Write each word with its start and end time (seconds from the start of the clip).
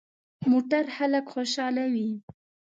موټر 0.51 0.83
خلک 0.95 1.25
خوشحالوي. 1.33 2.09